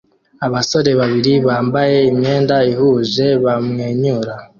[0.45, 4.33] Abasore babiri bambaye imyenda ihuje bamwenyura